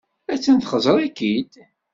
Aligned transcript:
Attan 0.33 0.57
txeẓẓer-ik-id. 0.59 1.51